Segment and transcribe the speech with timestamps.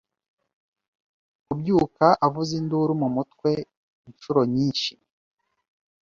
[1.45, 3.49] kubyuka avuza induru mumutwe
[4.09, 4.93] inshuro nyinshi